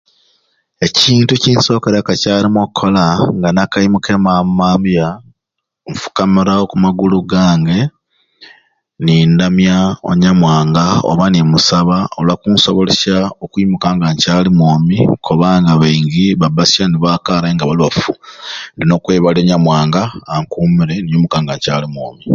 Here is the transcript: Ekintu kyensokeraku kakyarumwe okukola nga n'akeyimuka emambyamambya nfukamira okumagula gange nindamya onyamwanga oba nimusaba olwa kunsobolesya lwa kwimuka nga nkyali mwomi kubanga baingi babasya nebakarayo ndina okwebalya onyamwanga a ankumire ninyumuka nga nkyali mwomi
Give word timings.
Ekintu 0.85 1.33
kyensokeraku 1.41 2.07
kakyarumwe 2.07 2.59
okukola 2.65 3.05
nga 3.37 3.49
n'akeyimuka 3.53 4.09
emambyamambya 4.17 5.07
nfukamira 5.91 6.51
okumagula 6.63 7.17
gange 7.31 7.79
nindamya 9.03 9.77
onyamwanga 10.11 10.83
oba 11.09 11.25
nimusaba 11.31 11.97
olwa 12.17 12.35
kunsobolesya 12.41 13.17
lwa 13.37 13.45
kwimuka 13.51 13.87
nga 13.95 14.07
nkyali 14.13 14.49
mwomi 14.57 14.97
kubanga 15.25 15.71
baingi 15.81 16.25
babasya 16.41 16.83
nebakarayo 16.87 17.53
ndina 18.75 18.93
okwebalya 18.95 19.41
onyamwanga 19.43 20.01
a 20.07 20.11
ankumire 20.33 20.95
ninyumuka 20.99 21.37
nga 21.41 21.53
nkyali 21.57 21.87
mwomi 21.93 22.25